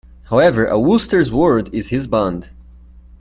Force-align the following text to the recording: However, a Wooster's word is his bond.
However, 0.31 0.65
a 0.65 0.79
Wooster's 0.79 1.31
word 1.31 1.69
is 1.71 1.89
his 1.89 2.07
bond. 2.07 2.49